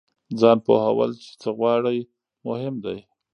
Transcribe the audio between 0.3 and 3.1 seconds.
ځان پوهول چې څه غواړئ مهم دی.